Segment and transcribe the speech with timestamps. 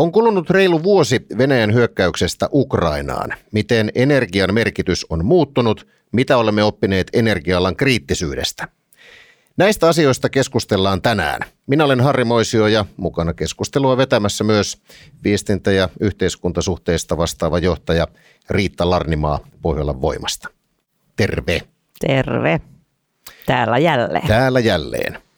[0.00, 3.34] On kulunut reilu vuosi Venäjän hyökkäyksestä Ukrainaan.
[3.52, 5.86] Miten energian merkitys on muuttunut?
[6.12, 8.68] Mitä olemme oppineet energialan kriittisyydestä?
[9.56, 11.40] Näistä asioista keskustellaan tänään.
[11.66, 14.78] Minä olen Harri Moisio ja mukana keskustelua vetämässä myös
[15.24, 18.06] viestintä- ja yhteiskuntasuhteista vastaava johtaja
[18.50, 20.48] Riitta Larnimaa Pohjolan voimasta.
[21.16, 21.60] Terve.
[22.06, 22.60] Terve.
[23.46, 24.28] Täällä jälleen.
[24.28, 25.29] Täällä jälleen.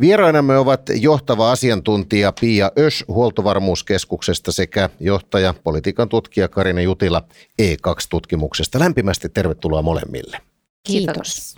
[0.00, 7.22] Vierainamme ovat johtava asiantuntija Pia Ös Huoltovarmuuskeskuksesta sekä johtaja politiikan tutkija Karina Jutila
[7.62, 8.78] E2-tutkimuksesta.
[8.78, 10.38] Lämpimästi tervetuloa molemmille.
[10.82, 11.54] Kiitos.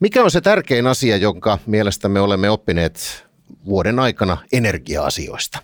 [0.00, 3.24] Mikä on se tärkein asia, jonka mielestämme olemme oppineet
[3.64, 5.58] vuoden aikana energia-asioista?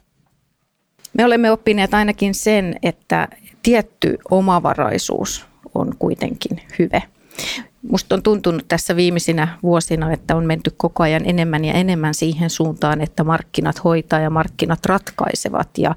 [1.12, 3.28] Me olemme oppineet ainakin sen, että
[3.62, 7.02] tietty omavaraisuus on kuitenkin hyvä.
[7.82, 12.50] Musta on tuntunut tässä viimeisinä vuosina, että on menty koko ajan enemmän ja enemmän siihen
[12.50, 15.78] suuntaan, että markkinat hoitaa ja markkinat ratkaisevat.
[15.78, 15.94] Ja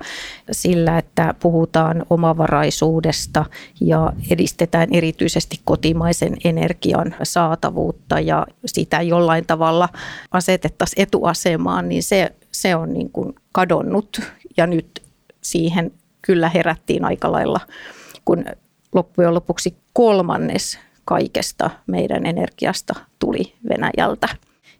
[0.51, 3.45] sillä, että puhutaan omavaraisuudesta
[3.81, 9.89] ja edistetään erityisesti kotimaisen energian saatavuutta ja sitä jollain tavalla
[10.31, 14.21] asetettaisiin etuasemaan, niin se, se on niin kuin kadonnut.
[14.57, 15.03] Ja nyt
[15.41, 17.59] siihen kyllä herättiin aika lailla,
[18.25, 18.45] kun
[18.93, 24.29] loppujen lopuksi kolmannes kaikesta meidän energiasta tuli Venäjältä.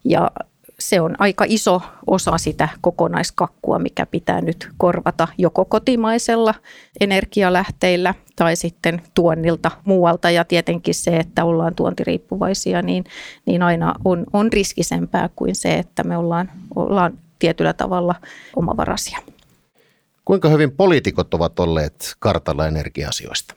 [0.06, 0.32] Ja
[0.80, 6.56] se on aika iso osa sitä kokonaiskakkua, mikä pitää nyt korvata joko kotimaisella
[7.00, 10.30] energialähteillä tai sitten tuonnilta muualta.
[10.30, 13.04] Ja tietenkin se, että ollaan tuontiriippuvaisia, niin,
[13.46, 18.16] niin aina on, on riskisempää kuin se, että me ollaan, ollaan tietyllä tavalla
[18.56, 19.20] omavaraisia.
[20.26, 23.56] Kuinka hyvin poliitikot ovat olleet kartalla energia-asioista?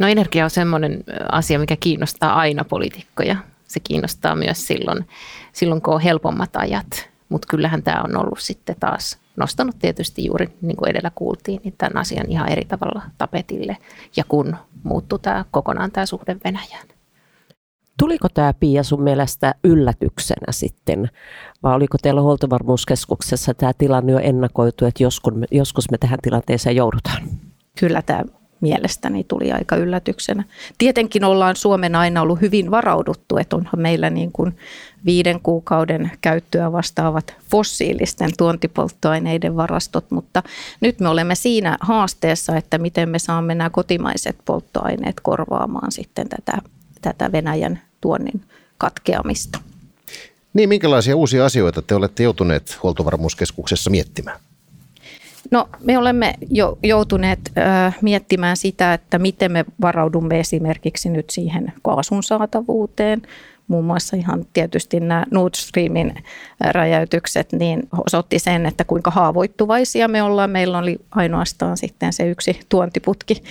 [0.00, 3.36] No energia on sellainen asia, mikä kiinnostaa aina poliitikkoja.
[3.68, 5.06] Se kiinnostaa myös silloin,
[5.52, 7.10] silloin kun on helpommat ajat.
[7.28, 11.74] Mutta kyllähän tämä on ollut sitten taas nostanut tietysti juuri, niin kuin edellä kuultiin, niin
[11.78, 13.76] tämän asian ihan eri tavalla tapetille.
[14.16, 16.86] Ja kun muuttuu tämä kokonaan tämä suhde Venäjään.
[17.98, 21.10] Tuliko tämä Pia sun mielestä yllätyksenä sitten,
[21.62, 26.76] vai oliko teillä huoltovarmuuskeskuksessa tämä tilanne jo ennakoitu, että joskus me, joskus me tähän tilanteeseen
[26.76, 27.22] joudutaan?
[27.80, 28.24] Kyllä tämä
[28.60, 30.44] mielestäni tuli aika yllätyksenä.
[30.78, 34.56] Tietenkin ollaan Suomen aina ollut hyvin varauduttu, että onhan meillä niin kuin
[35.04, 40.42] viiden kuukauden käyttöä vastaavat fossiilisten tuontipolttoaineiden varastot, mutta
[40.80, 46.58] nyt me olemme siinä haasteessa, että miten me saamme nämä kotimaiset polttoaineet korvaamaan sitten tätä,
[47.02, 48.42] tätä Venäjän tuonnin
[48.78, 49.58] katkeamista.
[50.54, 54.40] Niin, minkälaisia uusia asioita te olette joutuneet huoltovarmuuskeskuksessa miettimään?
[55.50, 61.72] No me olemme jo joutuneet äh, miettimään sitä, että miten me varaudumme esimerkiksi nyt siihen
[61.82, 63.22] kaasun saatavuuteen.
[63.68, 66.14] Muun muassa ihan tietysti nämä Nord Streamin
[66.60, 70.50] räjäytykset niin osoitti sen, että kuinka haavoittuvaisia me ollaan.
[70.50, 73.42] Meillä oli ainoastaan sitten se yksi tuontiputki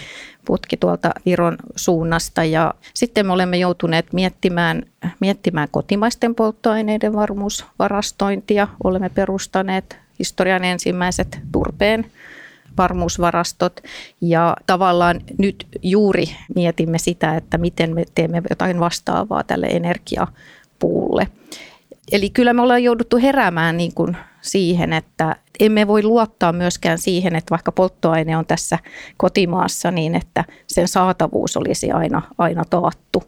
[0.46, 4.84] putki tuolta Viron suunnasta ja sitten me olemme joutuneet miettimään,
[5.20, 8.68] miettimään kotimaisten polttoaineiden varmuusvarastointia.
[8.84, 12.12] Olemme perustaneet historian ensimmäiset turpeen
[12.78, 13.82] varmuusvarastot
[14.22, 16.26] ja tavallaan nyt juuri
[16.56, 21.28] mietimme sitä, että miten me teemme jotain vastaavaa tälle energiapuulle.
[22.12, 27.36] Eli kyllä me ollaan jouduttu heräämään niin kuin siihen, että emme voi luottaa myöskään siihen,
[27.36, 28.80] että vaikka polttoaine on tässä
[29.18, 33.24] kotimaassa, niin että sen saatavuus olisi aina, aina taattu.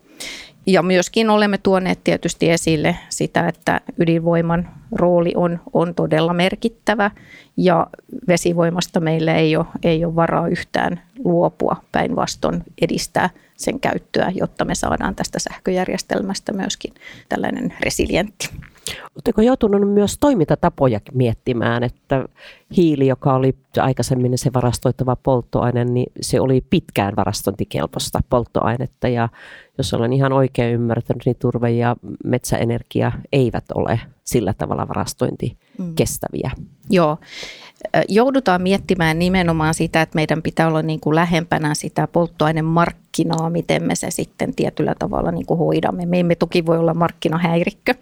[0.65, 7.11] Ja myöskin olemme tuoneet tietysti esille sitä, että ydinvoiman rooli on, on todella merkittävä
[7.57, 7.87] ja
[8.27, 14.75] vesivoimasta meillä ei ole, ei ole varaa yhtään luopua, päinvastoin edistää sen käyttöä, jotta me
[14.75, 16.93] saadaan tästä sähköjärjestelmästä myöskin
[17.29, 18.49] tällainen resilientti.
[19.15, 22.25] Oletteko joutunut myös toimintatapoja miettimään, että
[22.77, 29.29] hiili, joka oli aikaisemmin se varastoittava polttoaine, niin se oli pitkään varastointikelpoista polttoainetta ja
[29.77, 33.99] jos olen ihan oikein ymmärtänyt, niin turve ja metsäenergia eivät ole
[34.31, 36.51] sillä tavalla varastointikestäviä.
[36.57, 36.65] Mm.
[36.89, 37.17] Joo.
[38.09, 43.95] Joudutaan miettimään nimenomaan sitä, että meidän pitää olla niin kuin lähempänä sitä polttoainemarkkinaa, miten me
[43.95, 46.05] se sitten tietyllä tavalla niin kuin hoidamme.
[46.05, 47.93] Me emme toki voi olla markkinahäirikkö,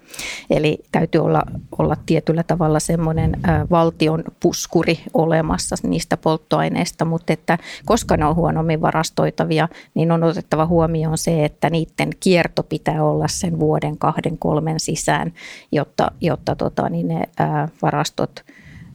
[0.50, 1.42] eli täytyy olla,
[1.78, 3.36] olla tietyllä tavalla semmoinen
[3.70, 10.66] valtion puskuri olemassa niistä polttoaineista, mutta että koska ne on huonommin varastoitavia, niin on otettava
[10.66, 15.32] huomioon se, että niiden kierto pitää olla sen vuoden, kahden, kolmen sisään,
[15.72, 17.28] jotta, jotta tota, niin ne
[17.82, 18.30] varastot–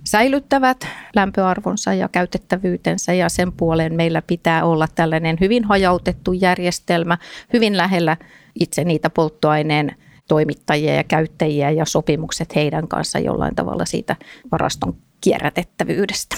[0.06, 7.18] säilyttävät lämpöarvonsa ja käytettävyytensä ja sen puoleen meillä pitää olla tällainen hyvin hajautettu järjestelmä,
[7.54, 8.18] hyvin lähellä
[8.60, 9.96] itse niitä polttoaineen
[10.28, 14.16] toimittajia ja käyttäjiä ja sopimukset heidän kanssa jollain tavalla siitä
[14.52, 16.36] varaston kierrätettävyydestä.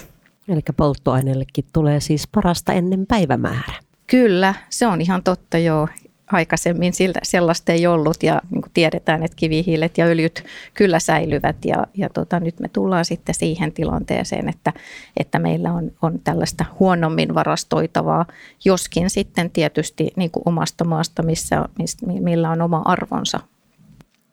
[0.48, 3.74] Eli polttoaineellekin tulee siis parasta ennen päivämäärä.
[4.08, 5.88] Kyllä, se on ihan totta joo
[6.32, 10.44] aikaisemmin sillä, sellaista ei ollut ja niin kuin tiedetään, että kivihiilet ja öljyt
[10.74, 14.74] kyllä säilyvät ja, ja tota, nyt me tullaan sitten siihen tilanteeseen, että,
[15.18, 18.26] että meillä on, on tällaista huonommin varastoitavaa,
[18.66, 23.40] joskin sitten tietysti niin kuin omasta maasta, missä, missä, millä on oma arvonsa.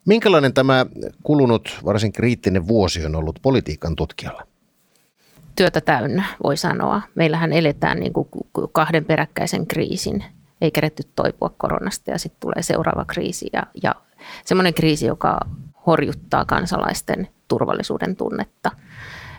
[0.06, 0.86] Minkälainen tämä
[1.22, 4.46] kulunut varsin kriittinen vuosi on ollut politiikan tutkijalla?
[5.56, 7.02] Työtä täynnä, voi sanoa.
[7.14, 8.28] Meillähän eletään niin kuin
[8.72, 10.24] kahden peräkkäisen kriisin
[10.64, 13.94] ei keretty toipua koronasta ja sitten tulee seuraava kriisi ja, ja
[14.44, 15.40] semmoinen kriisi, joka
[15.86, 18.70] horjuttaa kansalaisten turvallisuuden tunnetta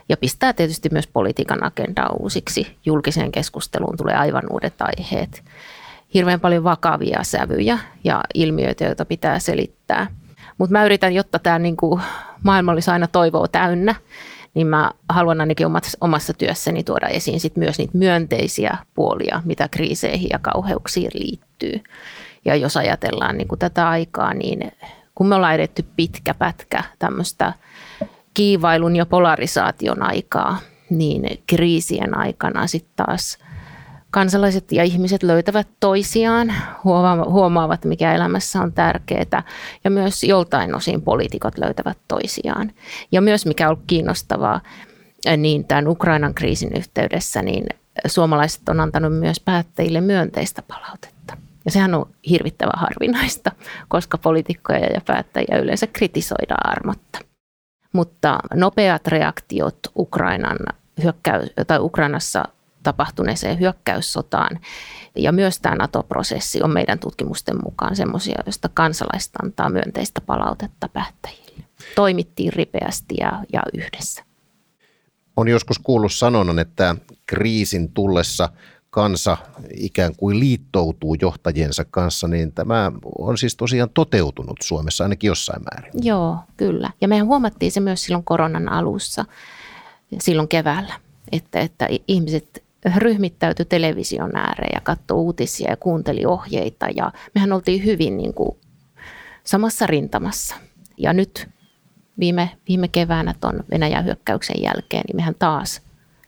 [0.09, 2.77] ja pistää tietysti myös politiikan agendaa uusiksi.
[2.85, 5.43] Julkiseen keskusteluun tulee aivan uudet aiheet.
[6.13, 10.07] Hirveän paljon vakavia sävyjä ja ilmiöitä, joita pitää selittää.
[10.57, 11.99] Mutta mä yritän, jotta tämä niinku
[12.43, 13.95] maailma olisi aina toivoa täynnä,
[14.55, 15.67] niin mä haluan ainakin
[16.01, 21.83] omassa työssäni tuoda esiin sit myös niitä myönteisiä puolia, mitä kriiseihin ja kauheuksiin liittyy.
[22.45, 24.71] Ja jos ajatellaan niin kuin tätä aikaa, niin
[25.15, 27.53] kun me ollaan edetty pitkä pätkä tämmöistä
[28.33, 30.57] kiivailun ja polarisaation aikaa,
[30.89, 33.37] niin kriisien aikana sitten taas
[34.15, 36.53] kansalaiset ja ihmiset löytävät toisiaan,
[37.29, 39.43] huomaavat mikä elämässä on tärkeää
[39.83, 42.71] ja myös joltain osin poliitikot löytävät toisiaan.
[43.11, 44.61] Ja myös mikä on kiinnostavaa,
[45.37, 47.65] niin tämän Ukrainan kriisin yhteydessä, niin
[48.07, 51.37] suomalaiset on antanut myös päättäjille myönteistä palautetta.
[51.65, 53.51] Ja sehän on hirvittävän harvinaista,
[53.87, 57.19] koska poliitikkoja ja päättäjiä yleensä kritisoidaan armotta.
[57.93, 60.57] Mutta nopeat reaktiot Ukrainan
[61.03, 62.43] hyökkäys, tai Ukrainassa
[62.85, 64.59] tapahtuneeseen hyökkäyssotaan.
[65.15, 71.63] Ja myös tämä NATO-prosessi on meidän tutkimusten mukaan semmoisia, joista kansalaiset antaa myönteistä palautetta päättäjille.
[71.95, 74.23] Toimittiin ripeästi ja, ja yhdessä.
[75.35, 76.95] On joskus kuullut sanonnan, että
[77.25, 78.49] kriisin tullessa
[78.89, 79.37] kansa
[79.73, 85.91] ikään kuin liittoutuu johtajiensa kanssa, niin tämä on siis tosiaan toteutunut Suomessa ainakin jossain määrin.
[86.05, 86.91] Joo, kyllä.
[87.01, 89.25] Ja mehän huomattiin se myös silloin koronan alussa,
[90.19, 90.93] silloin keväällä,
[91.31, 92.64] että, että ihmiset
[92.97, 98.57] ryhmittäytyi television ääreen ja katsoi uutisia ja kuunteli ohjeita ja mehän oltiin hyvin niin kuin
[99.43, 100.55] samassa rintamassa.
[100.97, 101.49] Ja nyt
[102.19, 105.81] viime, viime keväänä tuon Venäjän hyökkäyksen jälkeen, niin mehän taas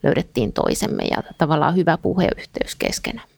[0.03, 3.37] löydettiin toisemme ja tavallaan hyvä puheyhteys keskenämme.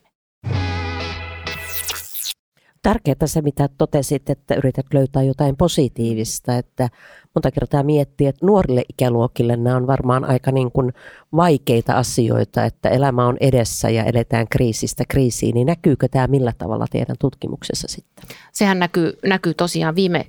[2.81, 6.89] Tärkeää se, mitä totesit, että yrität löytää jotain positiivista, että
[7.35, 10.93] monta kertaa miettii, että nuorille ikäluokille nämä on varmaan aika niin kuin
[11.35, 16.85] vaikeita asioita, että elämä on edessä ja edetään kriisistä kriisiin, niin näkyykö tämä millä tavalla
[16.91, 18.25] teidän tutkimuksessa sitten?
[18.51, 20.25] Sehän näkyy, näkyy tosiaan viime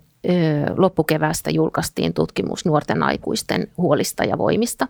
[0.76, 4.88] loppukevästä julkaistiin tutkimus nuorten aikuisten huolista ja voimista.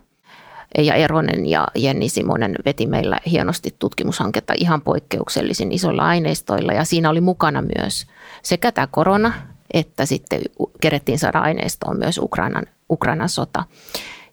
[0.77, 6.73] Ja Eronen ja Jenni Simonen veti meillä hienosti tutkimushanketta ihan poikkeuksellisin isoilla aineistoilla.
[6.73, 8.05] Ja siinä oli mukana myös
[8.43, 9.33] sekä tämä korona,
[9.73, 10.41] että sitten
[10.81, 13.63] kerettiin saada aineistoon myös Ukrainan, Ukrainan sota.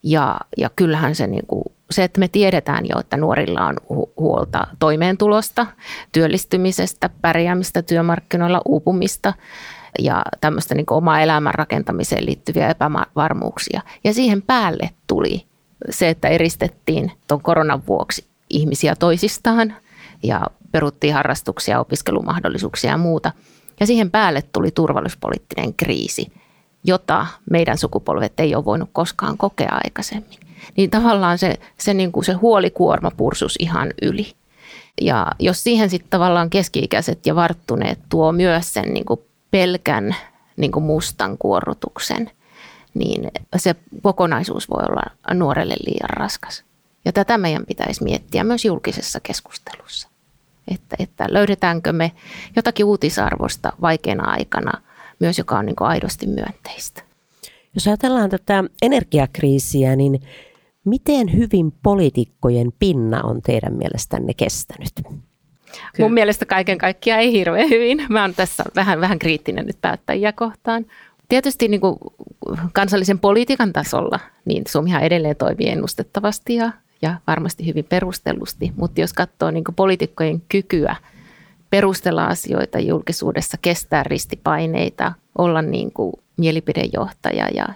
[0.03, 3.77] Ja, ja kyllähän se, niin kuin, se, että me tiedetään jo, että nuorilla on
[4.17, 5.67] huolta toimeentulosta,
[6.13, 9.35] työllistymisestä, pärjäämistä työmarkkinoilla, uupumista
[9.99, 13.81] ja tämmöistä niin omaa elämän rakentamiseen liittyviä epävarmuuksia.
[14.05, 15.47] Ja siihen päälle tuli
[15.91, 19.77] se, että eristettiin tuon koronan vuoksi ihmisiä toisistaan
[20.23, 23.33] ja peruttiin harrastuksia, opiskelumahdollisuuksia ja muuta–
[23.81, 26.33] ja siihen päälle tuli turvallisuuspoliittinen kriisi,
[26.85, 30.39] jota meidän sukupolvet ei ole voinut koskaan kokea aikaisemmin.
[30.77, 34.33] Niin tavallaan se, se, niin kuin se huolikuorma pursus ihan yli.
[35.01, 39.21] Ja jos siihen sitten tavallaan keski-ikäiset ja varttuneet tuo myös sen niin kuin
[39.51, 40.17] pelkän
[40.57, 42.31] niin kuin mustan kuorrutuksen,
[42.95, 46.65] niin se kokonaisuus voi olla nuorelle liian raskas.
[47.05, 50.09] Ja tätä meidän pitäisi miettiä myös julkisessa keskustelussa.
[50.75, 52.13] Että, että löydetäänkö me
[52.57, 54.73] jotakin uutisarvosta vaikeana aikana
[55.21, 57.03] myös, joka on niin aidosti myönteistä.
[57.75, 60.23] Jos ajatellaan tätä energiakriisiä, niin
[60.89, 64.93] Miten hyvin poliitikkojen pinna on teidän mielestänne kestänyt?
[65.03, 65.19] Kyllä.
[65.99, 68.07] Mun mielestä kaiken kaikkiaan ei hirveän hyvin.
[68.09, 70.87] Mä oon tässä vähän, vähän kriittinen nyt päättäjiä kohtaan.
[71.29, 71.99] Tietysti niin kuin
[72.73, 79.13] kansallisen politiikan tasolla, niin Suomihan edelleen toimii ennustettavasti ja, ja varmasti hyvin perustellusti, mutta jos
[79.13, 80.97] katsoo niin poliitikkojen kykyä
[81.71, 87.67] perustella asioita julkisuudessa, kestää ristipaineita, olla niin kuin mielipidejohtaja ja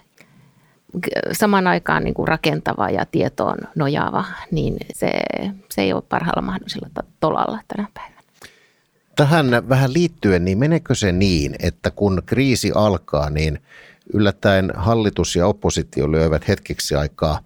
[1.32, 5.10] saman aikaan niin kuin rakentava ja tietoon nojaava, niin se,
[5.70, 6.88] se ei ole parhaalla mahdollisella
[7.20, 8.22] tolalla tänä päivänä.
[9.16, 13.58] Tähän vähän liittyen, niin menekö se niin, että kun kriisi alkaa, niin
[14.14, 17.40] yllättäen hallitus ja oppositio lyövät hetkeksi aikaa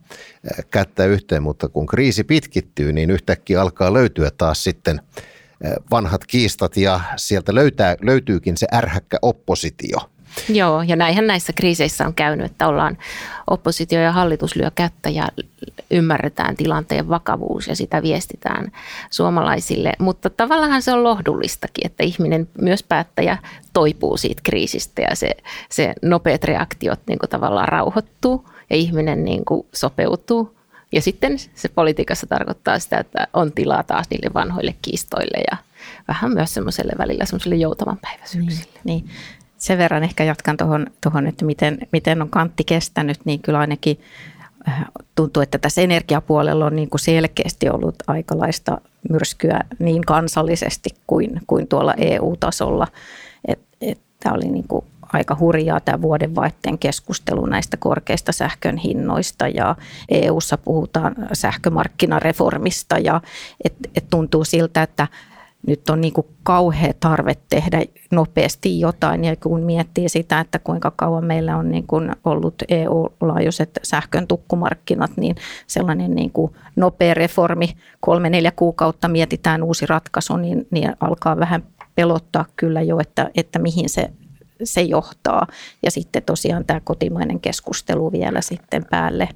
[0.70, 5.00] kättä yhteen, mutta kun kriisi pitkittyy, niin yhtäkkiä alkaa löytyä taas sitten
[5.90, 9.98] vanhat kiistat ja sieltä löytää, löytyykin se ärhäkkä oppositio–
[10.48, 12.98] Joo, ja näinhän näissä kriiseissä on käynyt, että ollaan
[13.46, 15.28] oppositio ja hallitus lyö kättä ja
[15.90, 18.72] ymmärretään tilanteen vakavuus ja sitä viestitään
[19.10, 19.92] suomalaisille.
[19.98, 23.38] Mutta tavallaan se on lohdullistakin, että ihminen, myös päättäjä,
[23.72, 25.30] toipuu siitä kriisistä ja se,
[25.68, 30.56] se nopeat reaktiot niin kuin tavallaan rauhoittuu ja ihminen niin kuin sopeutuu.
[30.92, 35.56] Ja sitten se politiikassa tarkoittaa sitä, että on tilaa taas niille vanhoille kiistoille ja
[36.08, 38.80] vähän myös semmoiselle välillä semmoiselle joutavan päiväisyyksille.
[38.84, 39.16] Niin, niin
[39.58, 44.00] sen verran ehkä jatkan tuohon, tohon, että miten, miten on kantti kestänyt, niin kyllä ainakin
[44.68, 44.84] äh,
[45.14, 51.68] tuntuu, että tässä energiapuolella on niin kuin selkeästi ollut aikalaista myrskyä niin kansallisesti kuin, kuin
[51.68, 52.86] tuolla EU-tasolla.
[54.20, 59.76] Tämä oli niin kuin aika hurjaa tämä vuodenvaihteen keskustelu näistä korkeista sähkön hinnoista ja
[60.08, 63.20] EU:ssa puhutaan sähkömarkkinareformista ja
[63.64, 65.08] et, et tuntuu siltä, että
[65.66, 70.92] nyt on niin kuin kauhea tarve tehdä nopeasti jotain ja kun miettii sitä, että kuinka
[70.96, 77.68] kauan meillä on niin kuin ollut EU-laajuiset sähkön tukkumarkkinat, niin sellainen niin kuin nopea reformi,
[78.00, 81.62] kolme neljä kuukautta mietitään uusi ratkaisu, niin, niin alkaa vähän
[81.94, 84.10] pelottaa kyllä jo, että, että mihin se
[84.64, 85.46] se johtaa.
[85.82, 89.28] Ja sitten tosiaan tämä kotimainen keskustelu vielä sitten päälle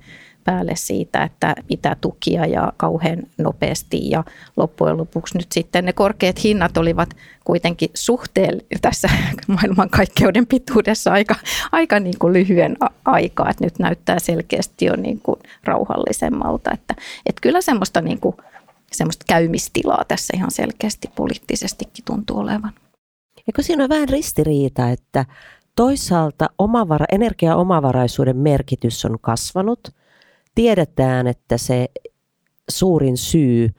[0.44, 4.11] päälle siitä, että mitä tukia ja kauhean nopeasti.
[4.11, 4.25] Ja
[4.56, 9.09] loppujen lopuksi nyt sitten ne korkeat hinnat olivat kuitenkin suhteen tässä
[9.47, 11.35] maailmankaikkeuden pituudessa aika,
[11.73, 13.50] aika niin kuin lyhyen aikaa.
[13.50, 16.70] Että nyt näyttää selkeästi jo niin kuin rauhallisemmalta.
[16.75, 16.94] Että,
[17.26, 18.37] että kyllä semmoista, niin kuin,
[18.92, 22.73] semmoista käymistilaa tässä ihan selkeästi poliittisestikin tuntuu olevan.
[23.49, 25.25] Eikö siinä on vähän ristiriita, että
[25.76, 29.80] toisaalta omavara, energiaomavaraisuuden merkitys on kasvanut–
[30.54, 31.88] tiedetään, että se
[32.71, 33.71] suurin syy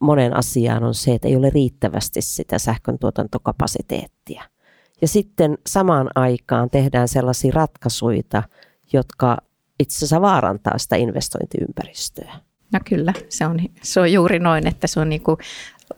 [0.00, 4.42] monen asiaan on se, että ei ole riittävästi sitä sähkön tuotantokapasiteettia.
[5.00, 8.22] Ja sitten samaan aikaan tehdään sellaisia ratkaisuja,
[8.92, 9.38] jotka
[9.80, 12.32] itse asiassa vaarantaa sitä investointiympäristöä.
[12.74, 15.36] No kyllä, se on, se on juuri noin, että se on niin kuin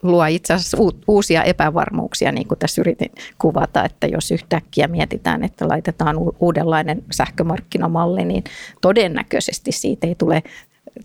[0.02, 0.78] luo itse asiassa
[1.08, 8.24] uusia epävarmuuksia, niin kuin tässä yritin kuvata, että jos yhtäkkiä mietitään, että laitetaan uudenlainen sähkömarkkinamalli,
[8.24, 8.44] niin
[8.80, 10.42] todennäköisesti siitä ei tule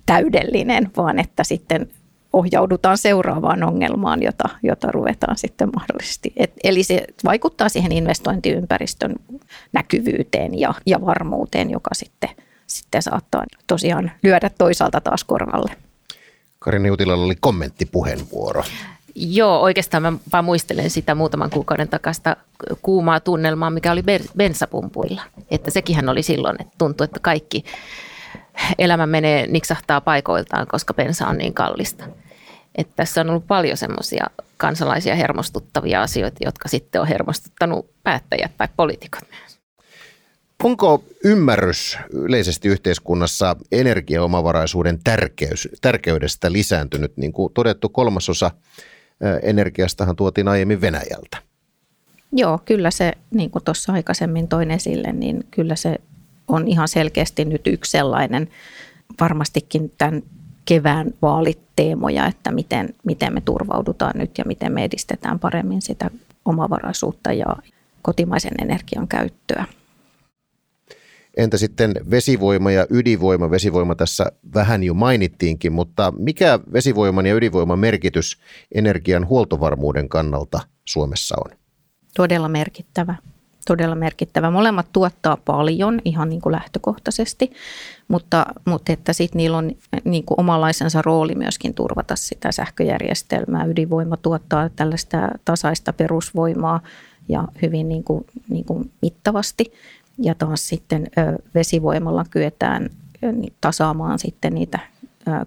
[0.06, 1.90] täydellinen, vaan että sitten
[2.34, 6.34] ohjaudutaan seuraavaan ongelmaan, jota, jota ruvetaan sitten mahdollisesti.
[6.38, 9.16] Et, eli se vaikuttaa siihen investointiympäristön
[9.74, 12.30] näkyvyyteen ja, ja varmuuteen, joka sitten,
[12.72, 15.76] sitten saattaa tosiaan lyödä toisaalta taas korvalle.
[16.60, 18.64] Karin Jutilalla oli kommenttipuheenvuoro.
[19.16, 22.36] Joo, oikeastaan mä vaan muistelen sitä muutaman kuukauden takasta
[22.82, 24.04] kuumaa tunnelmaa, mikä oli
[24.38, 25.22] bensapumpuilla.
[25.52, 27.66] Että sekinhän oli silloin, että tuntui, että kaikki
[28.80, 32.04] elämä menee, niksahtaa paikoiltaan, koska bensa on niin kallista.
[32.76, 38.68] Että tässä on ollut paljon semmoisia kansalaisia hermostuttavia asioita, jotka sitten on hermostuttanut päättäjät tai
[38.78, 39.51] poliitikot myös.
[40.64, 47.18] Onko ymmärrys yleisesti yhteiskunnassa energiaomavaraisuuden tärkeys, tärkeydestä lisääntynyt?
[47.18, 48.52] Niin kuin todettu, kolmasosa
[49.44, 51.38] energiastahan tuotiin aiemmin Venäjältä.
[52.32, 55.96] Joo, kyllä se, niin kuin tuossa aikaisemmin toin esille, niin kyllä se
[56.48, 58.50] on ihan selkeästi nyt yksi sellainen
[59.20, 60.24] varmastikin tämän
[60.66, 66.10] kevään vaaliteemoja, että miten, miten me turvaudutaan nyt ja miten me edistetään paremmin sitä
[66.46, 67.46] omavaraisuutta ja
[68.02, 69.66] kotimaisen energian käyttöä.
[71.38, 73.52] Entä sitten vesivoima ja ydinvoima?
[73.52, 78.38] Vesivoima tässä vähän jo mainittiinkin, mutta mikä vesivoiman ja ydinvoiman merkitys
[78.76, 81.58] energian huoltovarmuuden kannalta Suomessa on?
[82.16, 83.16] Todella merkittävä.
[83.68, 84.52] Todella merkittävä.
[84.52, 87.52] Molemmat tuottaa paljon ihan niin kuin lähtökohtaisesti,
[88.08, 89.72] mutta, mutta että sitten niillä on
[90.04, 93.66] niin kuin omanlaisensa rooli myöskin turvata sitä sähköjärjestelmää.
[93.66, 96.80] Ydinvoima tuottaa tällaista tasaista perusvoimaa
[97.30, 99.74] ja hyvin niin kuin, niin kuin mittavasti
[100.22, 101.08] ja taas sitten
[101.56, 102.90] vesivoimalla kyetään
[103.62, 104.80] tasaamaan sitten niitä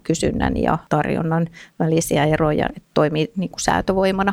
[0.03, 4.33] kysynnän ja tarjonnan välisiä eroja, että toimii niin kuin säätövoimana.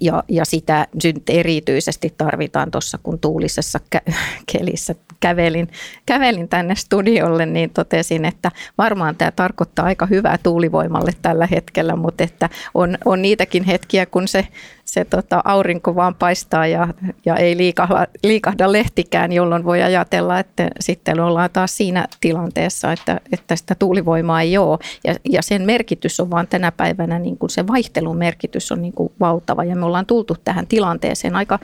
[0.00, 4.12] Ja, ja sitä nyt erityisesti tarvitaan tuossa, kun tuulisessa kä-
[4.52, 5.68] kelissä kävelin,
[6.06, 12.24] kävelin tänne studiolle, niin totesin, että varmaan tämä tarkoittaa aika hyvää tuulivoimalle tällä hetkellä, mutta
[12.24, 14.48] että on, on niitäkin hetkiä, kun se
[14.84, 16.88] se tota, aurinko vaan paistaa ja,
[17.24, 23.20] ja ei liikahda, liikahda lehtikään, jolloin voi ajatella, että sitten ollaan taas siinä tilanteessa, että,
[23.32, 24.78] että sitä tuulivoimaa ei ole.
[25.04, 28.92] Ja, ja sen merkitys on vaan tänä päivänä, niin kuin se vaihtelun merkitys on niin
[28.92, 31.58] kuin valtava ja me ollaan tultu tähän tilanteeseen aika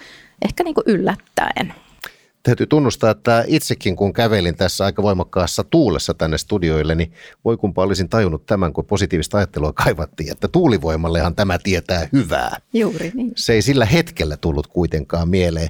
[0.44, 1.74] ehkä niin kuin yllättäen
[2.42, 7.12] täytyy tunnustaa, että itsekin kun kävelin tässä aika voimakkaassa tuulessa tänne studioille, niin
[7.44, 12.56] voi kumpa olisin tajunnut tämän, kun positiivista ajattelua kaivattiin, että tuulivoimallehan tämä tietää hyvää.
[12.72, 13.32] Juuri niin.
[13.36, 15.68] Se ei sillä hetkellä tullut kuitenkaan mieleen.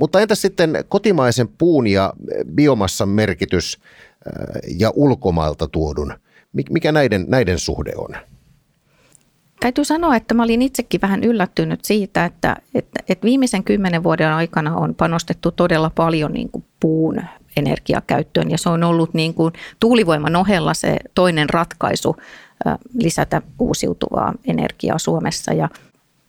[0.00, 2.12] Mutta entä sitten kotimaisen puun ja
[2.54, 3.78] biomassan merkitys
[4.78, 6.14] ja ulkomailta tuodun?
[6.70, 8.27] Mikä näiden, näiden suhde on?
[9.60, 14.32] Täytyy sanoa, että mä olin itsekin vähän yllättynyt siitä, että, että, että viimeisen kymmenen vuoden
[14.32, 17.20] aikana on panostettu todella paljon niin kuin puun
[17.56, 18.50] energiakäyttöön.
[18.50, 22.16] Ja se on ollut niin kuin tuulivoiman ohella se toinen ratkaisu
[22.94, 25.52] lisätä uusiutuvaa energiaa Suomessa.
[25.52, 25.68] Ja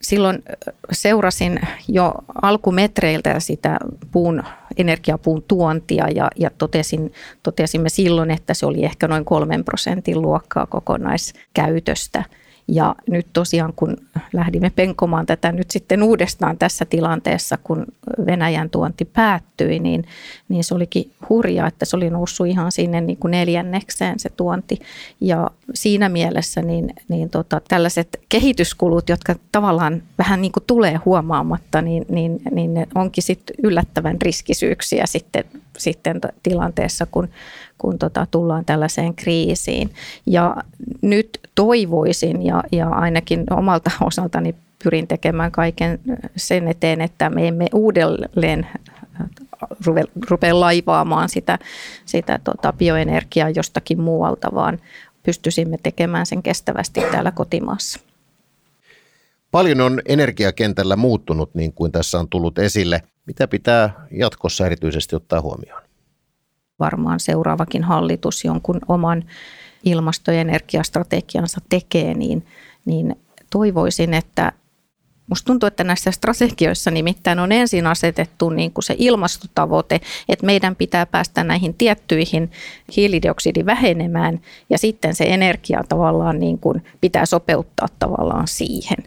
[0.02, 0.44] silloin
[0.92, 3.78] seurasin jo alkumetreiltä sitä
[4.12, 4.44] puun,
[4.78, 10.66] energiapuun tuontia ja, ja totesin, totesimme silloin, että se oli ehkä noin kolmen prosentin luokkaa
[10.66, 12.24] kokonaiskäytöstä–
[12.72, 13.98] ja nyt tosiaan, kun
[14.34, 17.86] lähdimme penkomaan tätä nyt sitten uudestaan tässä tilanteessa, kun
[18.26, 20.06] Venäjän tuonti päättyi, niin,
[20.50, 24.80] niin se olikin hurjaa, että se oli noussut ihan sinne niin kuin neljännekseen se tuonti.
[25.22, 31.82] Ja siinä mielessä niin, niin tota, tällaiset kehityskulut, jotka tavallaan vähän niin kuin tulee huomaamatta,
[31.82, 35.44] niin, niin, niin ne onkin sitten yllättävän riskisyyksiä sitten,
[35.80, 37.30] sitten tilanteessa, kun,
[37.78, 39.90] kun tota, tullaan tällaiseen kriisiin.
[40.26, 40.56] Ja
[41.02, 46.00] nyt toivoisin ja, ja ainakin omalta osaltani pyrin tekemään kaiken
[46.36, 48.68] sen eteen, että me emme uudelleen
[50.30, 51.60] rupea laivaamaan sitä,
[52.06, 54.80] sitä tota bioenergiaa jostakin muualta, vaan
[55.24, 58.00] pystyisimme tekemään sen kestävästi täällä kotimaassa.
[59.52, 63.02] Paljon on energiakentällä muuttunut, niin kuin tässä on tullut esille.
[63.30, 65.82] Mitä pitää jatkossa erityisesti ottaa huomioon?
[66.80, 69.24] varmaan seuraavakin hallitus jonkun oman
[69.84, 72.46] ilmasto- ja energiastrategiansa tekee, niin,
[72.86, 73.16] niin
[73.52, 74.52] toivoisin, että
[75.30, 80.76] Musta tuntuu, että näissä strategioissa nimittäin on ensin asetettu niin kuin se ilmastotavoite, että meidän
[80.76, 82.52] pitää päästä näihin tiettyihin
[82.96, 88.98] hiilidioksidi vähenemään ja sitten se energia tavallaan niin kuin pitää sopeuttaa tavallaan siihen.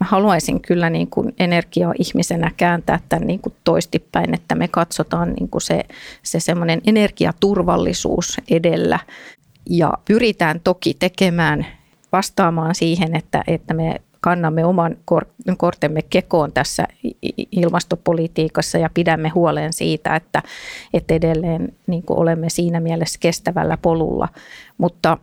[0.00, 5.48] Mä haluaisin kyllä niin kuin energia-ihmisenä kääntää tämän niin kuin toistipäin, että me katsotaan niin
[5.48, 5.82] kuin se,
[6.22, 8.98] se semmoinen energiaturvallisuus edellä
[9.70, 11.66] ja pyritään toki tekemään
[12.12, 14.96] vastaamaan siihen, että, että me kannamme oman
[15.56, 16.84] kortemme kekoon tässä
[17.52, 20.42] ilmastopolitiikassa ja pidämme huolen siitä, että,
[20.94, 24.28] että edelleen niin olemme siinä mielessä kestävällä polulla,
[24.78, 25.18] mutta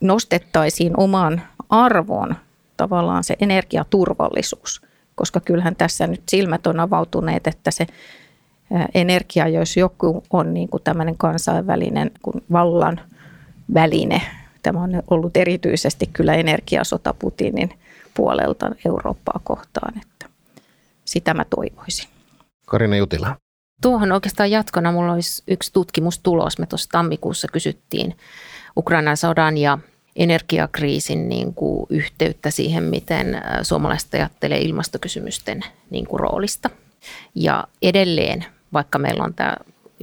[0.00, 2.36] nostettaisiin oman arvon
[2.76, 4.82] tavallaan se energiaturvallisuus,
[5.14, 7.86] koska kyllähän tässä nyt silmät on avautuneet, että se
[8.94, 13.00] energia, jos joku on niin kuin tämmöinen kansainvälinen kuin vallan
[13.74, 14.22] väline,
[14.62, 17.70] tämä on ollut erityisesti kyllä energiasota Putinin
[18.14, 20.26] puolelta Eurooppaa kohtaan, että
[21.04, 22.08] sitä mä toivoisin.
[22.66, 23.36] Karina Jutila.
[23.82, 26.58] Tuohon oikeastaan jatkona mulla olisi yksi tutkimustulos.
[26.58, 28.16] Me tuossa tammikuussa kysyttiin
[28.76, 29.78] Ukrainan sodan ja
[30.16, 36.70] energiakriisin niin kuin yhteyttä siihen, miten suomalaiset ajattelee ilmastokysymysten niin kuin roolista.
[37.34, 39.56] Ja edelleen, vaikka meillä on tämä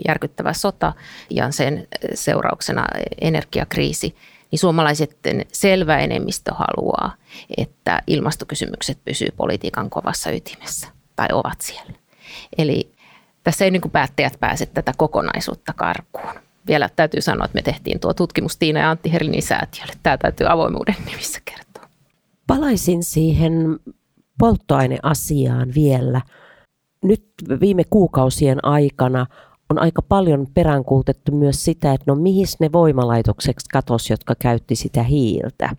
[0.08, 0.94] järkyttävä sota
[1.30, 2.86] ja sen seurauksena
[3.22, 4.16] energiakriisi,
[4.52, 7.16] niin suomalaisten selvä enemmistö haluaa,
[7.58, 11.94] että ilmastokysymykset pysyy politiikan kovassa ytimessä tai ovat siellä.
[12.58, 12.92] Eli
[13.44, 16.34] tässä ei niin kuin päättäjät pääse tätä kokonaisuutta karkuun.
[16.68, 19.94] Vielä täytyy sanoa, että me tehtiin tuo tutkimus Tiina ja Antti Herlinin säätiölle.
[20.04, 21.90] Tämä täytyy avoimuuden nimissä kertoa.
[22.48, 23.80] Palaisin siihen
[24.40, 26.22] polttoaineasiaan vielä.
[27.04, 27.26] Nyt
[27.60, 29.26] viime kuukausien aikana
[29.70, 35.04] on aika paljon peräänkuultettu myös sitä, että no mihin ne voimalaitokset katos, jotka käytti sitä
[35.04, 35.70] hiiltä.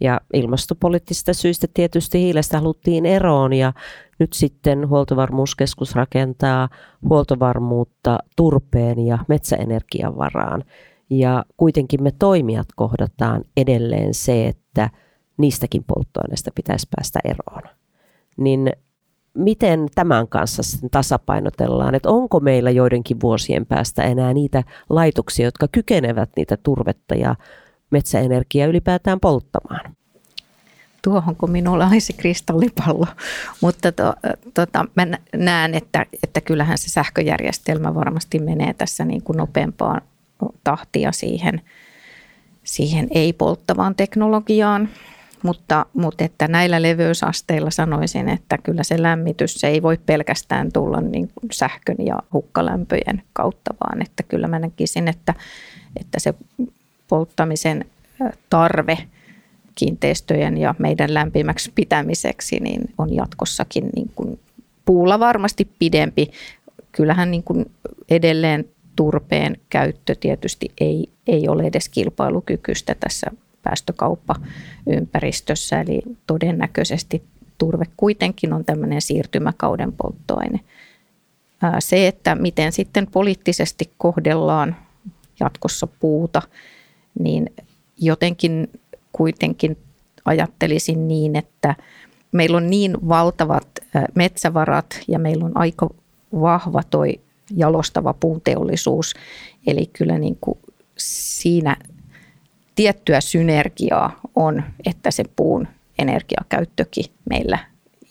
[0.00, 3.72] Ja ilmastopoliittisista syistä tietysti hiilestä haluttiin eroon ja
[4.18, 6.68] nyt sitten huoltovarmuuskeskus rakentaa
[7.08, 10.64] huoltovarmuutta turpeen ja metsäenergian varaan.
[11.10, 14.90] Ja kuitenkin me toimijat kohdataan edelleen se, että
[15.38, 17.62] niistäkin polttoaineista pitäisi päästä eroon.
[18.36, 18.72] Niin
[19.36, 26.30] miten tämän kanssa tasapainotellaan, että onko meillä joidenkin vuosien päästä enää niitä laitoksia, jotka kykenevät
[26.36, 27.34] niitä turvetta ja
[27.90, 29.96] metsäenergiaa ylipäätään polttamaan?
[31.02, 33.06] Tuohon kun minulla olisi kristallipallo,
[33.60, 34.14] mutta to,
[34.54, 40.02] tota, mä näen, että, että kyllähän se sähköjärjestelmä varmasti menee tässä niin kuin nopeampaan
[40.64, 41.62] tahtia siihen,
[42.64, 44.88] siihen ei-polttavaan teknologiaan.
[45.42, 51.00] Mutta, mutta että näillä leveysasteilla sanoisin, että kyllä se lämmitys se ei voi pelkästään tulla
[51.00, 55.34] niin kuin sähkön ja hukkalämpöjen kautta, vaan että kyllä mä näkisin, että,
[56.00, 56.34] että se
[57.08, 57.84] polttamisen
[58.50, 58.98] tarve
[59.74, 64.40] kiinteistöjen ja meidän lämpimäksi pitämiseksi niin on jatkossakin niin kuin
[64.84, 66.30] puulla varmasti pidempi.
[66.92, 67.70] Kyllähän niin kuin
[68.10, 68.64] edelleen
[68.96, 73.30] turpeen käyttö tietysti ei, ei ole edes kilpailukykyistä tässä
[73.66, 77.22] päästökauppaympäristössä, eli todennäköisesti
[77.58, 80.60] turve kuitenkin on tämmöinen siirtymäkauden polttoaine.
[81.78, 84.76] Se, että miten sitten poliittisesti kohdellaan
[85.40, 86.42] jatkossa puuta,
[87.18, 87.50] niin
[87.98, 88.68] jotenkin
[89.12, 89.78] kuitenkin
[90.24, 91.74] ajattelisin niin, että
[92.32, 93.68] meillä on niin valtavat
[94.14, 95.90] metsävarat ja meillä on aika
[96.40, 97.20] vahva toi
[97.56, 99.14] jalostava puunteollisuus.
[99.66, 100.58] Eli kyllä niin kuin
[100.98, 101.76] siinä
[102.76, 107.58] tiettyä synergiaa on, että se puun energiakäyttökin meillä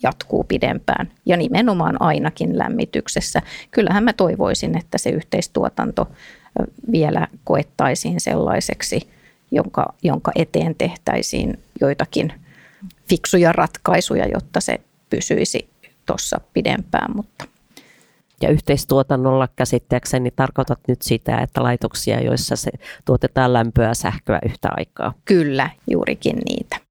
[0.03, 3.41] jatkuu pidempään ja nimenomaan ainakin lämmityksessä.
[3.71, 6.07] Kyllähän mä toivoisin, että se yhteistuotanto
[6.91, 9.09] vielä koettaisiin sellaiseksi,
[9.51, 12.33] jonka, jonka eteen tehtäisiin joitakin
[13.09, 15.69] fiksuja ratkaisuja, jotta se pysyisi
[16.05, 17.45] tuossa pidempään, mutta
[18.41, 22.71] ja yhteistuotannolla käsittääkseni tarkoitat nyt sitä, että laitoksia, joissa se
[23.05, 25.13] tuotetaan lämpöä ja sähköä yhtä aikaa.
[25.25, 26.85] Kyllä, juurikin niitä.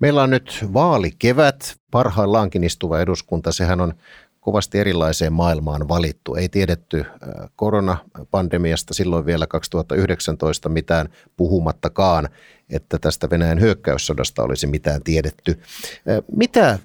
[0.00, 3.52] Meillä on nyt vaalikevät, parhaillaankin istuva eduskunta.
[3.52, 3.94] Sehän on
[4.40, 6.34] kovasti erilaiseen maailmaan valittu.
[6.34, 12.28] Ei tiedetty äh, koronapandemiasta silloin vielä 2019 mitään puhumattakaan,
[12.70, 15.60] että tästä Venäjän hyökkäyssodasta olisi mitään tiedetty.
[16.08, 16.78] Äh, mitä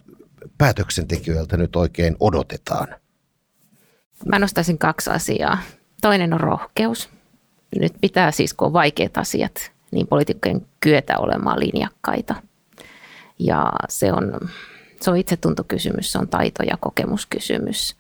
[0.57, 2.87] päätöksentekijöiltä nyt oikein odotetaan?
[4.25, 5.57] Mä nostaisin kaksi asiaa.
[6.01, 7.09] Toinen on rohkeus.
[7.79, 12.35] Nyt pitää siis, kun on vaikeat asiat, niin poliitikkojen kyetä olemaan linjakkaita.
[13.39, 14.49] Ja se on,
[15.01, 17.95] se on itsetuntokysymys, se on taito- ja kokemuskysymys.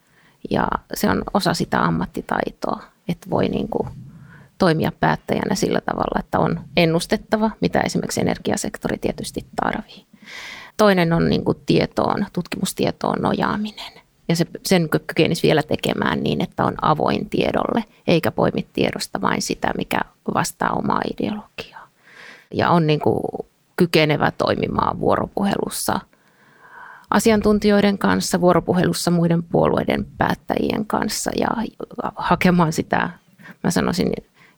[0.49, 3.89] Ja se on osa sitä ammattitaitoa, että voi niin kuin
[4.57, 10.05] toimia päättäjänä sillä tavalla, että on ennustettava, mitä esimerkiksi energiasektori tietysti tarvii.
[10.77, 13.93] Toinen on niin kuin tietoon, tutkimustietoon nojaaminen.
[14.29, 19.41] Ja se, sen kykenisi vielä tekemään niin, että on avoin tiedolle, eikä poimi tiedosta vain
[19.41, 19.99] sitä, mikä
[20.33, 21.87] vastaa omaa ideologiaa.
[22.53, 23.21] Ja on niin kuin
[23.75, 25.99] kykenevä toimimaan vuoropuhelussa
[27.09, 31.47] asiantuntijoiden kanssa, vuoropuhelussa muiden puolueiden päättäjien kanssa ja
[32.15, 33.09] hakemaan sitä,
[33.63, 34.13] mä sanoisin,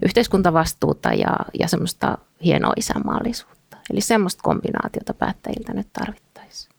[0.05, 3.62] yhteiskuntavastuuta ja, ja semmoista hienoa isänmaallisuutta.
[3.89, 6.73] Eli semmoista kombinaatiota päättäjiltä nyt tarvittaisiin.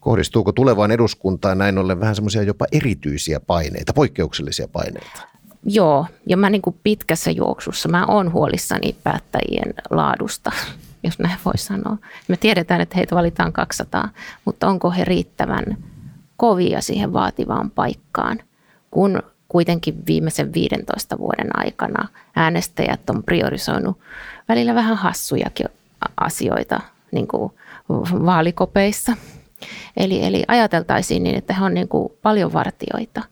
[0.00, 5.22] Kohdistuuko tulevaan eduskuntaan näin ollen vähän semmoisia jopa erityisiä paineita, poikkeuksellisia paineita?
[5.66, 10.52] Joo, ja mä niin kuin pitkässä juoksussa mä oon huolissani päättäjien laadusta,
[11.04, 11.96] jos näin voi sanoa.
[12.28, 14.08] Me tiedetään, että heitä valitaan 200,
[14.44, 15.64] mutta onko he riittävän
[16.36, 18.38] kovia siihen vaativaan paikkaan,
[18.90, 23.98] kun kuitenkin viimeisen 15 vuoden aikana äänestäjät on priorisoinut
[24.48, 25.66] välillä vähän hassujakin
[26.20, 26.80] asioita
[27.12, 27.52] niin kuin
[28.26, 29.16] vaalikopeissa.
[29.96, 33.22] Eli, eli ajateltaisiin niin, että he on niin kuin paljon vartioita.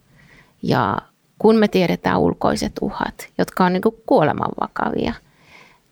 [0.62, 0.98] Ja
[1.38, 5.14] kun me tiedetään ulkoiset uhat, jotka on niin kuin kuolemanvakavia,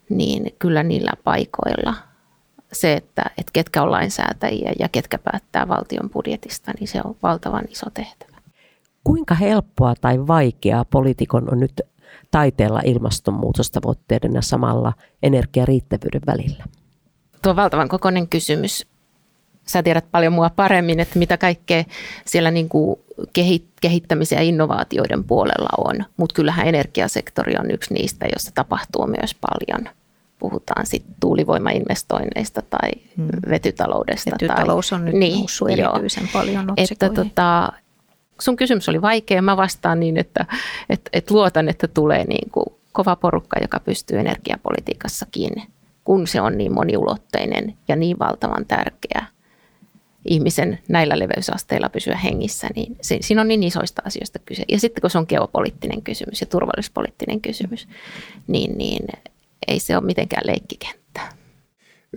[0.08, 1.94] niin kyllä niillä paikoilla
[2.72, 7.64] se, että, että ketkä on lainsäätäjiä ja ketkä päättää valtion budjetista, niin se on valtavan
[7.68, 8.36] iso tehtävä.
[9.04, 11.80] Kuinka helppoa tai vaikeaa poliitikon on nyt
[12.30, 14.92] taiteella ilmastonmuutostavoitteiden ja samalla
[15.22, 16.64] energiariittävyyden välillä?
[17.42, 18.86] Tuo on valtavan kokoinen kysymys.
[19.66, 21.84] Sä tiedät paljon mua paremmin, että mitä kaikkea
[22.26, 23.00] siellä niin kuin
[23.80, 26.04] kehittämisen ja innovaatioiden puolella on.
[26.16, 29.94] Mutta kyllähän energiasektori on yksi niistä, jossa tapahtuu myös paljon.
[30.38, 33.28] Puhutaan sitten tuulivoimainvestoinneista tai hmm.
[33.50, 34.30] vetytaloudesta.
[34.30, 36.32] Vetytalous tai, on nyt niin, noussut erityisen joo.
[36.32, 37.72] paljon Että tota,
[38.40, 39.42] sun kysymys oli vaikea.
[39.42, 40.46] Mä vastaan niin, että
[40.90, 45.52] et, et luotan, että tulee niin kuin kova porukka, joka pystyy energiapolitiikassakin,
[46.04, 49.26] kun se on niin moniulotteinen ja niin valtavan tärkeä
[50.24, 54.64] ihmisen näillä leveysasteilla pysyä hengissä, niin siinä on niin isoista asioista kyse.
[54.68, 57.88] Ja sitten kun se on geopoliittinen kysymys ja turvallisuuspoliittinen kysymys,
[58.46, 59.08] niin, niin
[59.68, 60.99] ei se ole mitenkään leikkikenttä.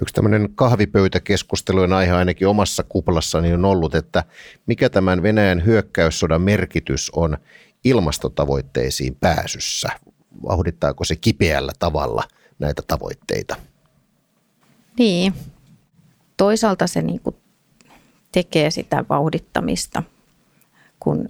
[0.01, 4.23] Yksi tämmöinen kahvipöytäkeskustelujen aihe ainakin omassa kuplassani on ollut, että
[4.65, 7.37] mikä tämän Venäjän hyökkäyssodan merkitys on
[7.83, 9.89] ilmastotavoitteisiin pääsyssä.
[10.43, 12.23] Vauhdittaako se kipeällä tavalla
[12.59, 13.55] näitä tavoitteita?
[14.99, 15.33] Niin.
[16.37, 17.35] Toisaalta se niin kuin
[18.31, 20.03] tekee sitä vauhdittamista,
[20.99, 21.29] kun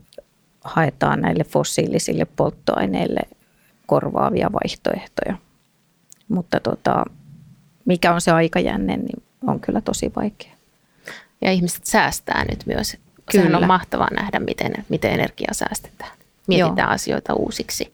[0.64, 3.22] haetaan näille fossiilisille polttoaineille
[3.86, 5.38] korvaavia vaihtoehtoja.
[6.28, 7.06] Mutta tota,
[7.86, 10.52] mikä on se aikajänne, niin on kyllä tosi vaikea.
[11.42, 12.98] Ja ihmiset säästää nyt myös.
[13.32, 13.46] Kyllä.
[13.46, 16.12] Sehän on mahtavaa nähdä, miten, miten energiaa säästetään.
[16.48, 16.94] Mietitään Joo.
[16.96, 17.94] asioita uusiksi.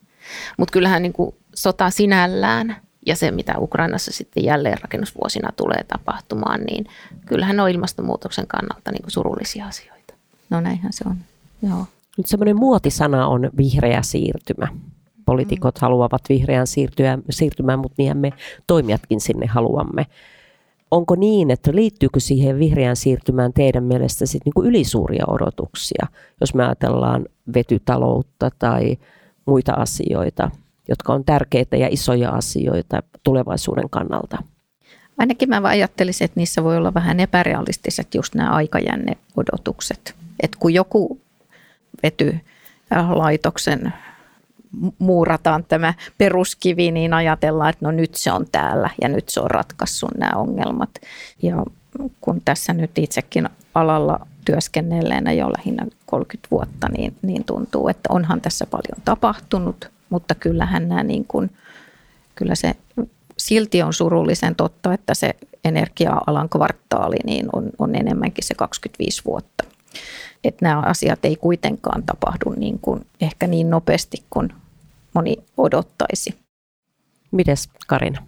[0.58, 2.76] Mutta kyllähän niin kuin sota sinällään
[3.06, 6.86] ja se, mitä Ukrainassa sitten jälleen rakennusvuosina tulee tapahtumaan, niin
[7.26, 10.14] kyllähän on ilmastonmuutoksen kannalta niin kuin surullisia asioita.
[10.50, 11.18] No näinhän se on.
[11.62, 11.86] Joo.
[12.18, 14.68] Nyt semmoinen muotisana on vihreä siirtymä.
[15.30, 15.82] Poliitikot mm.
[15.82, 18.34] haluavat vihreään siirtyä, siirtymään, mutta niin me
[18.68, 20.06] toimijatkin sinne haluamme.
[20.92, 26.08] Onko niin, että liittyykö siihen vihreään siirtymään teidän mielestä sit niinku ylisuuria odotuksia,
[26.42, 28.98] jos me ajatellaan vetytaloutta tai
[29.46, 30.52] muita asioita,
[30.88, 34.38] jotka on tärkeitä ja isoja asioita tulevaisuuden kannalta?
[35.18, 40.16] Ainakin mä ajattelisin, että niissä voi olla vähän epärealistiset just nämä aikajänneodotukset.
[40.44, 41.20] Että kun joku
[42.04, 43.94] vetylaitoksen
[45.00, 49.52] muurataan tämä peruskivi, niin ajatellaan, että no nyt se on täällä ja nyt se on
[49.52, 50.90] ratkaissut nämä ongelmat.
[51.42, 51.64] Ja
[52.22, 58.42] kun tässä nyt itsekin alalla työskennelleenä jo lähinnä 30 vuotta, niin, niin tuntuu, että onhan
[58.42, 61.52] tässä paljon tapahtunut, mutta kyllähän nämä niin kuin,
[62.36, 62.76] kyllä se
[63.38, 69.64] silti on surullisen totta, että se energia-alan kvartaali niin on, on enemmänkin se 25 vuotta
[70.44, 74.50] että nämä asiat ei kuitenkaan tapahdu niin kuin, ehkä niin nopeasti kuin
[75.14, 76.40] moni odottaisi.
[77.32, 78.24] Mites Karina?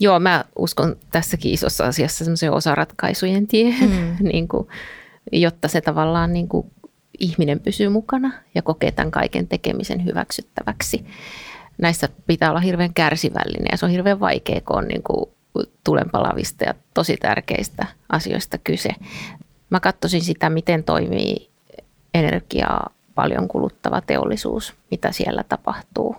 [0.00, 4.16] Joo, mä uskon tässäkin isossa asiassa semmoisen osaratkaisujen tie, mm.
[4.32, 4.68] niin kuin,
[5.32, 6.70] jotta se tavallaan niin kuin
[7.20, 11.04] ihminen pysyy mukana ja kokee tämän kaiken tekemisen hyväksyttäväksi.
[11.78, 15.30] Näissä pitää olla hirveän kärsivällinen ja se on hirveän vaikea, kun on niin kuin
[15.84, 18.90] tulenpalavista ja tosi tärkeistä asioista kyse.
[19.70, 21.50] Mä katsoisin sitä, miten toimii
[22.14, 26.16] energiaa paljon kuluttava teollisuus, mitä siellä tapahtuu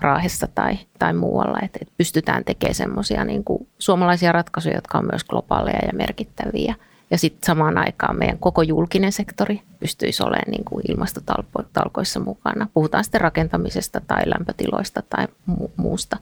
[0.00, 3.44] Raahessa tai, tai muualla, että, että pystytään tekemään semmoisia niin
[3.78, 6.74] suomalaisia ratkaisuja, jotka on myös globaaleja ja merkittäviä.
[7.10, 12.68] Ja sitten samaan aikaan meidän koko julkinen sektori pystyisi olemaan niin kuin ilmastotalkoissa mukana.
[12.74, 16.16] Puhutaan sitten rakentamisesta tai lämpötiloista tai mu- muusta.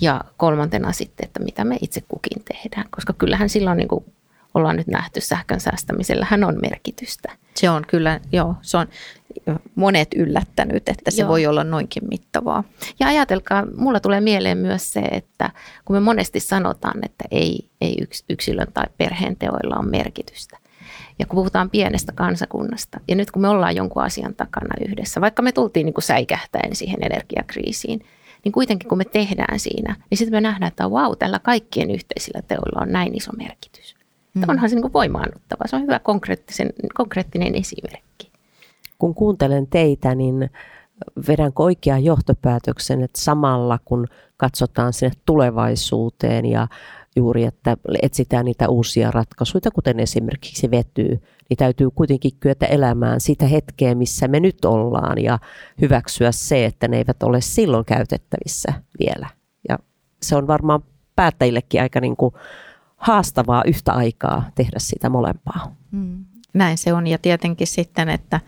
[0.00, 4.04] Ja kolmantena sitten, että mitä me itse kukin tehdään, koska kyllähän silloin niin kuin
[4.56, 7.32] ollaan nyt nähty sähkön säästämisellä, hän on merkitystä.
[7.54, 8.86] Se on kyllä, joo, se on
[9.74, 11.28] monet yllättänyt, että se joo.
[11.28, 12.64] voi olla noinkin mittavaa.
[13.00, 15.50] Ja ajatelkaa, mulla tulee mieleen myös se, että
[15.84, 17.96] kun me monesti sanotaan, että ei, ei
[18.28, 20.58] yksilön tai perheen teoilla on merkitystä.
[21.18, 25.42] Ja kun puhutaan pienestä kansakunnasta, ja nyt kun me ollaan jonkun asian takana yhdessä, vaikka
[25.42, 28.00] me tultiin niin kuin säikähtäen siihen energiakriisiin,
[28.44, 32.42] niin kuitenkin kun me tehdään siinä, niin sitten me nähdään, että wow, tällä kaikkien yhteisillä
[32.42, 33.95] teoilla on näin iso merkitys.
[34.36, 34.42] Mm.
[34.48, 35.64] Onhan se niin kuin voimaannuttava.
[35.66, 38.32] Se on hyvä konkreettisen, konkreettinen esimerkki.
[38.98, 40.50] Kun kuuntelen teitä, niin
[41.28, 46.68] vedänkö oikean johtopäätöksen, että samalla kun katsotaan sinne tulevaisuuteen ja
[47.16, 53.46] juuri, että etsitään niitä uusia ratkaisuja, kuten esimerkiksi vetyy, niin täytyy kuitenkin kyetä elämään sitä
[53.46, 55.38] hetkeä, missä me nyt ollaan ja
[55.80, 59.28] hyväksyä se, että ne eivät ole silloin käytettävissä vielä.
[59.68, 59.78] Ja
[60.22, 60.82] se on varmaan
[61.16, 62.34] päättäjillekin aika niin kuin
[63.06, 65.76] haastavaa yhtä aikaa tehdä sitä molempaa.
[65.90, 66.24] Mm.
[66.54, 68.40] Näin se on ja tietenkin sitten, että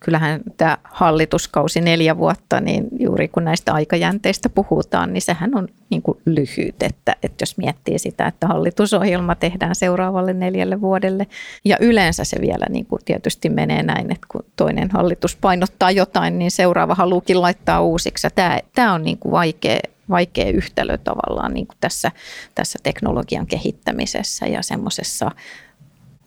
[0.00, 6.02] kyllähän tämä hallituskausi neljä vuotta, niin juuri kun näistä aikajänteistä puhutaan, niin sehän on niin
[6.02, 11.26] kuin lyhyt, että, että jos miettii sitä, että hallitusohjelma tehdään seuraavalle neljälle vuodelle
[11.64, 16.38] ja yleensä se vielä niin kuin tietysti menee näin, että kun toinen hallitus painottaa jotain,
[16.38, 18.28] niin seuraava haluukin laittaa uusiksi.
[18.34, 22.10] Tämä, tämä on niin kuin vaikea, vaikea yhtälö tavallaan niin kuin tässä,
[22.54, 25.30] tässä teknologian kehittämisessä ja semmoisessa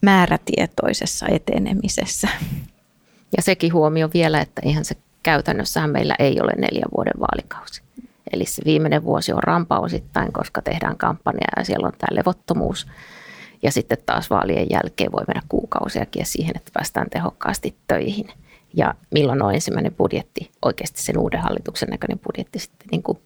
[0.01, 2.27] määrätietoisessa etenemisessä.
[3.37, 7.81] Ja sekin huomio vielä, että ihan se käytännössähän meillä ei ole neljän vuoden vaalikausi.
[8.33, 12.87] Eli se viimeinen vuosi on rampa osittain, koska tehdään kampanjaa ja siellä on tämä levottomuus.
[13.63, 18.27] Ja sitten taas vaalien jälkeen voi mennä kuukausiakin siihen, että päästään tehokkaasti töihin.
[18.73, 23.17] Ja milloin on ensimmäinen budjetti, oikeasti sen uuden hallituksen näköinen budjetti sitten niin kuin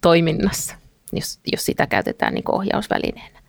[0.00, 0.74] toiminnassa,
[1.12, 3.40] jos, jos sitä käytetään niin ohjausvälineenä.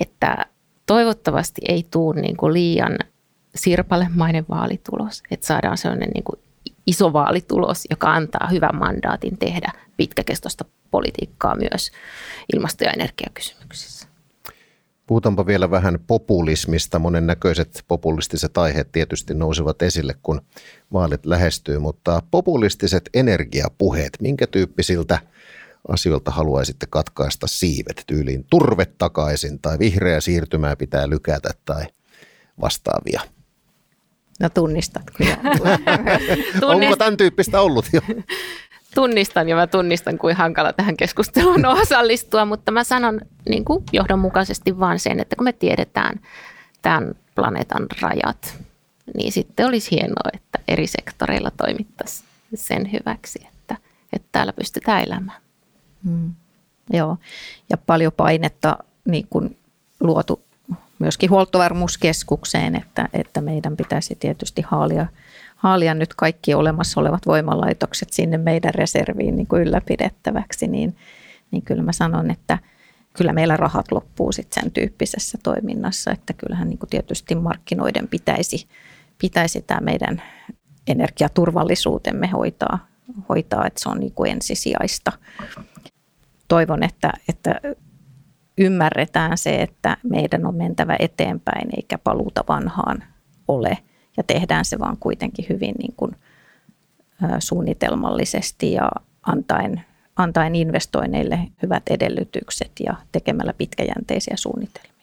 [0.00, 0.46] Että
[0.86, 2.98] toivottavasti ei tule niin kuin liian
[3.54, 6.42] sirpalemainen vaalitulos, että saadaan sellainen niin
[6.86, 11.90] iso vaalitulos, joka antaa hyvän mandaatin tehdä pitkäkestoista politiikkaa myös
[12.54, 13.93] ilmasto- ja energiakysymyksissä.
[15.06, 16.98] Puhutaanpa vielä vähän populismista.
[16.98, 20.40] Monennäköiset populistiset aiheet tietysti nousevat esille, kun
[20.92, 25.18] vaalit lähestyy, mutta populistiset energiapuheet, minkä tyyppisiltä
[25.88, 31.84] asioilta haluaisitte katkaista siivet tyyliin turve takaisin tai vihreä siirtymää pitää lykätä tai
[32.60, 33.20] vastaavia?
[34.40, 35.18] No tunnistatko?
[36.60, 36.62] Tunnist...
[36.62, 38.00] Onko tämän tyyppistä ollut jo?
[38.94, 44.78] tunnistan ja mä tunnistan, kuin hankala tähän keskusteluun osallistua, mutta mä sanon niin kuin johdonmukaisesti
[44.78, 46.20] vaan sen, että kun me tiedetään
[46.82, 48.58] tämän planeetan rajat,
[49.14, 53.76] niin sitten olisi hienoa, että eri sektoreilla toimittaisiin sen hyväksi, että,
[54.12, 55.40] että täällä pystytään elämään.
[56.02, 56.34] Mm.
[56.92, 57.16] Joo,
[57.70, 59.56] ja paljon painetta niin kuin
[60.00, 60.42] luotu
[60.98, 65.06] myöskin huoltovarmuuskeskukseen, että, että meidän pitäisi tietysti haalia–
[65.64, 70.96] haalia nyt kaikki olemassa olevat voimalaitokset sinne meidän reserviin niin kuin ylläpidettäväksi, niin,
[71.50, 72.58] niin kyllä mä sanon, että
[73.12, 78.68] kyllä meillä rahat loppuu sitten sen tyyppisessä toiminnassa, että kyllähän niin kuin tietysti markkinoiden pitäisi,
[79.18, 80.22] pitäisi tämä meidän
[80.86, 82.86] energiaturvallisuutemme hoitaa,
[83.28, 85.12] hoitaa että se on niin kuin ensisijaista.
[86.48, 87.60] Toivon, että, että
[88.58, 93.04] ymmärretään se, että meidän on mentävä eteenpäin eikä paluuta vanhaan
[93.48, 93.78] ole–
[94.16, 96.16] ja tehdään se vaan kuitenkin hyvin niin kuin,
[97.38, 98.90] suunnitelmallisesti ja
[99.22, 99.84] antaen,
[100.16, 104.94] antaen investoinneille hyvät edellytykset ja tekemällä pitkäjänteisiä suunnitelmia.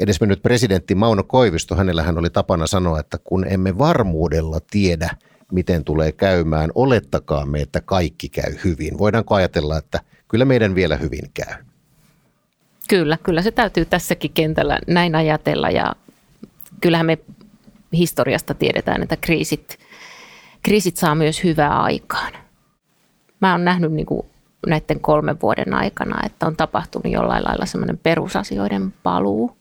[0.00, 5.10] Edesmennyt presidentti Mauno Koivisto, hänellähän oli tapana sanoa, että kun emme varmuudella tiedä,
[5.52, 8.98] miten tulee käymään, olettakaamme, että kaikki käy hyvin.
[8.98, 11.54] Voidaanko ajatella, että kyllä meidän vielä hyvin käy?
[12.88, 15.92] Kyllä, kyllä se täytyy tässäkin kentällä näin ajatella ja
[16.80, 17.18] kyllähän me
[17.94, 19.78] historiasta tiedetään, että kriisit,
[20.62, 22.32] kriisit saa myös hyvää aikaan.
[23.40, 24.26] Mä oon nähnyt niin kuin
[24.66, 29.56] näiden kolmen vuoden aikana, että on tapahtunut jollain lailla semmoinen perusasioiden paluu.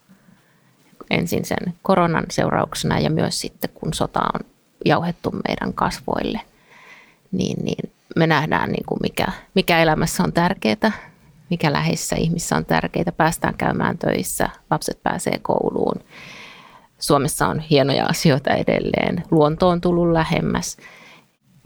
[1.10, 4.40] Ensin sen koronan seurauksena ja myös sitten kun sota on
[4.86, 6.42] jauhettu meidän kasvoille,
[7.32, 10.92] niin, niin me nähdään niin kuin mikä, mikä elämässä on tärkeää,
[11.50, 13.12] mikä läheisissä ihmissä on tärkeää.
[13.18, 16.04] Päästään käymään töissä, lapset pääsee kouluun
[17.04, 19.24] Suomessa on hienoja asioita edelleen.
[19.32, 20.78] Luonto on tullut lähemmäs.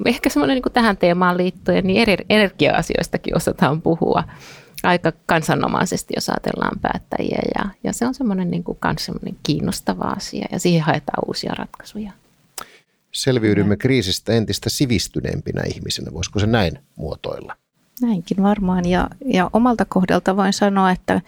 [0.06, 4.23] Ehkä semmoinen niin tähän teemaan liittyen, niin eri energia-asioistakin osataan puhua
[4.84, 7.41] aika kansanomaisesti, jos ajatellaan päättäjiä.
[7.56, 11.54] Ja, ja se on semmoinen, niin kuin, kans semmoinen kiinnostava asia ja siihen haetaan uusia
[11.58, 12.12] ratkaisuja.
[13.12, 13.78] Selviydymme ja.
[13.78, 16.13] kriisistä entistä sivistyneempinä ihmisinä.
[16.13, 17.56] Voisiko se näin muotoilla?
[18.02, 18.86] Näinkin varmaan.
[18.89, 21.21] Ja, ja omalta kohdalta voin sanoa, että,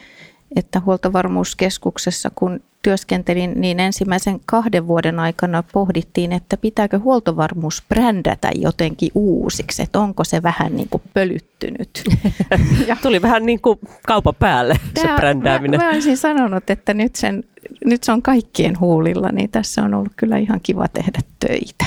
[0.56, 9.12] että huoltovarmuuskeskuksessa, kun työskentelin, niin ensimmäisen kahden vuoden aikana pohdittiin, että pitääkö huoltovarmuus brändätä jotenkin
[9.16, 12.04] uusiksi, että onko se vähän niin kuin pölyttynyt.
[12.88, 15.80] ja Tuli vähän niin kuin kaupan päälle se Tää, brändääminen.
[15.80, 17.44] Mä, mä olisin sanonut, että nyt, sen,
[17.86, 21.86] nyt se on kaikkien huulilla, niin tässä on ollut kyllä ihan kiva tehdä töitä.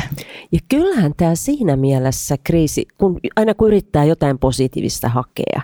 [0.52, 5.62] Ja kyllähän tämä siinä mielessä kriisi, kun aina kun yrittää jotain positiivista hakea,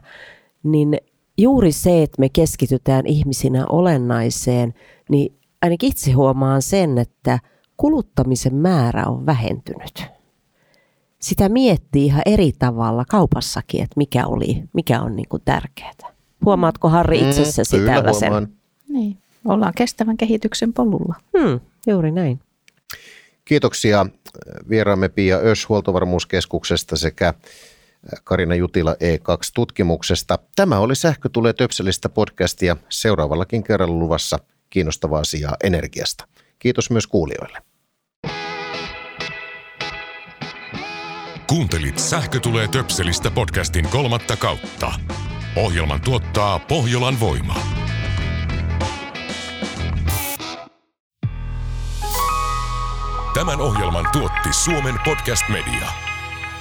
[0.62, 0.98] niin
[1.38, 4.74] juuri se, että me keskitytään ihmisinä olennaiseen,
[5.10, 7.38] niin ainakin itse huomaan sen, että
[7.76, 10.06] kuluttamisen määrä on vähentynyt.
[11.18, 15.92] Sitä miettii ihan eri tavalla kaupassakin, että mikä, oli, mikä on niin kuin tärkeää.
[16.44, 18.28] Huomaatko Harri itsessäsi mm, tällaisen?
[18.28, 18.52] Huomaan.
[18.88, 21.14] Niin, ollaan kestävän kehityksen polulla.
[21.38, 22.40] Hmm, juuri näin.
[23.44, 24.06] Kiitoksia
[24.68, 27.34] vieraamme Pia Ös huoltovarmuuskeskuksesta sekä
[28.24, 30.38] Karina Jutila E2-tutkimuksesta.
[30.56, 34.38] Tämä oli Sähkö tulee töpselistä podcastia seuraavallakin kerralla luvassa
[34.70, 36.28] kiinnostavaa asiaa energiasta.
[36.58, 37.58] Kiitos myös kuulijoille.
[41.46, 44.92] Kuuntelit Sähkö tulee töpselistä podcastin kolmatta kautta.
[45.56, 47.54] Ohjelman tuottaa Pohjolan voima.
[53.34, 56.07] Tämän ohjelman tuotti Suomen Podcast Media.